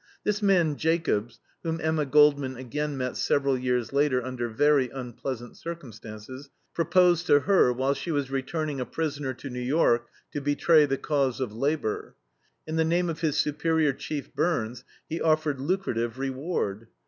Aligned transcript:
This 0.23 0.41
man 0.41 0.77
Jacobs 0.77 1.39
(whom 1.61 1.79
Emma 1.79 2.07
Goldman 2.07 2.55
again 2.55 2.97
met 2.97 3.15
several 3.17 3.55
years 3.55 3.93
later 3.93 4.25
under 4.25 4.49
very 4.49 4.89
unpleasant 4.89 5.57
circumstances) 5.57 6.49
proposed 6.73 7.27
to 7.27 7.41
her, 7.41 7.71
while 7.71 7.93
she 7.93 8.09
was 8.09 8.31
returning 8.31 8.79
a 8.79 8.85
prisoner 8.87 9.35
to 9.35 9.51
New 9.51 9.59
York, 9.59 10.07
to 10.33 10.41
betray 10.41 10.87
the 10.87 10.97
cause 10.97 11.39
of 11.39 11.53
labor. 11.53 12.15
In 12.65 12.77
the 12.77 12.83
name 12.83 13.11
of 13.11 13.21
his 13.21 13.37
superior, 13.37 13.93
Chief 13.93 14.33
Byrnes, 14.33 14.83
he 15.07 15.21
offered 15.21 15.59
lucrative 15.61 16.17
reward. 16.17 16.87